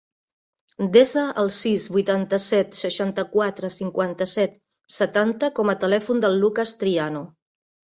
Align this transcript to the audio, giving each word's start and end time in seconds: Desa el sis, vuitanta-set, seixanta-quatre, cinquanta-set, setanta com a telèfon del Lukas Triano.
Desa 0.93 1.25
el 1.41 1.51
sis, 1.57 1.85
vuitanta-set, 1.97 2.71
seixanta-quatre, 2.79 3.71
cinquanta-set, 3.77 4.57
setanta 4.97 5.53
com 5.61 5.75
a 5.75 5.79
telèfon 5.87 6.27
del 6.27 6.43
Lukas 6.47 6.77
Triano. 6.83 7.25